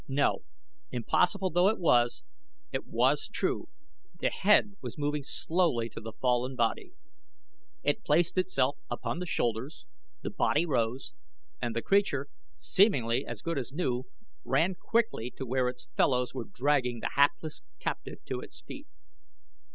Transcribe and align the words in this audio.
No, 0.07 0.39
impossible 0.89 1.51
though 1.51 1.69
it 1.69 1.77
was 1.77 2.23
it 2.71 2.87
was 2.87 3.29
true 3.31 3.69
the 4.19 4.31
head 4.31 4.75
was 4.81 4.97
moving 4.97 5.21
slowly 5.21 5.89
to 5.89 6.01
the 6.01 6.11
fallen 6.13 6.55
body. 6.55 6.93
It 7.83 8.03
placed 8.03 8.35
itself 8.39 8.79
upon 8.89 9.19
the 9.19 9.27
shoulders, 9.27 9.85
the 10.23 10.31
body 10.31 10.65
rose, 10.65 11.13
and 11.61 11.75
the 11.75 11.83
creature, 11.83 12.29
seemingly 12.55 13.27
as 13.27 13.43
good 13.43 13.59
as 13.59 13.71
new, 13.73 14.05
ran 14.43 14.73
quickly 14.73 15.29
to 15.37 15.45
where 15.45 15.69
its 15.69 15.87
fellows 15.95 16.33
were 16.33 16.45
dragging 16.51 17.01
the 17.01 17.11
hapless 17.13 17.61
captive 17.77 18.25
to 18.25 18.39
its 18.39 18.59
feet. 18.61 18.87